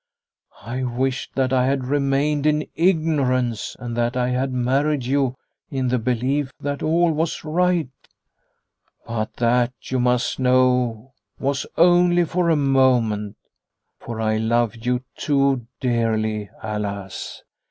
I 0.63 0.83
wished 0.83 1.35
that 1.35 1.53
I 1.53 1.67
had 1.67 1.85
remained 1.85 2.47
in 2.47 2.65
ignorance, 2.73 3.75
and 3.77 3.95
that 3.97 4.17
I 4.17 4.29
had 4.29 4.51
married 4.51 5.05
you 5.05 5.35
in 5.69 5.89
the 5.89 5.99
belief 5.99 6.51
that 6.59 6.81
all 6.81 7.11
was 7.11 7.43
right. 7.43 7.87
The 9.05 9.13
Home 9.13 9.27
263 9.35 9.35
But 9.35 9.35
that, 9.35 9.91
you 9.91 9.99
must 9.99 10.39
know, 10.39 11.13
was 11.39 11.67
only 11.77 12.23
for 12.25 12.49
a 12.49 12.55
moment, 12.55 13.37
for 13.99 14.19
I 14.19 14.37
love 14.37 14.75
you 14.75 15.03
too 15.15 15.67
dearly 15.79 16.49
alas 16.63 17.43